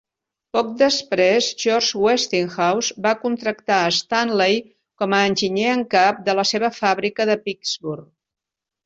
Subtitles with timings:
[0.55, 4.57] Poc després George Westinghouse va contractar a Stanley
[5.03, 8.09] con a enginyer en cap de la seva fàbrica de Pittsburgh.